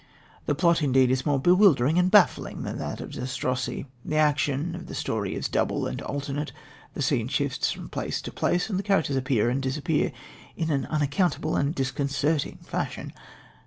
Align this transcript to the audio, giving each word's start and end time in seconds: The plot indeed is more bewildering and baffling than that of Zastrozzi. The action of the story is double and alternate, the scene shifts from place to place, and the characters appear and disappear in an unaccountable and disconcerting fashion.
The 0.47 0.55
plot 0.55 0.81
indeed 0.81 1.11
is 1.11 1.27
more 1.27 1.39
bewildering 1.39 1.99
and 1.99 2.09
baffling 2.09 2.63
than 2.63 2.79
that 2.79 3.01
of 3.01 3.11
Zastrozzi. 3.13 3.85
The 4.03 4.15
action 4.15 4.73
of 4.73 4.87
the 4.87 4.95
story 4.95 5.35
is 5.35 5.47
double 5.47 5.85
and 5.85 6.01
alternate, 6.01 6.51
the 6.95 7.03
scene 7.03 7.27
shifts 7.27 7.71
from 7.71 7.87
place 7.87 8.19
to 8.23 8.31
place, 8.31 8.67
and 8.67 8.79
the 8.79 8.83
characters 8.83 9.15
appear 9.15 9.47
and 9.51 9.61
disappear 9.61 10.11
in 10.57 10.71
an 10.71 10.87
unaccountable 10.87 11.55
and 11.55 11.75
disconcerting 11.75 12.57
fashion. 12.63 13.13